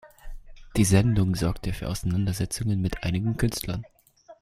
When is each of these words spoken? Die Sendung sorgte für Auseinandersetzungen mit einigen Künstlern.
Die 0.77 0.83
Sendung 0.83 1.35
sorgte 1.35 1.73
für 1.73 1.87
Auseinandersetzungen 1.87 2.81
mit 2.81 3.03
einigen 3.03 3.37
Künstlern. 3.37 3.85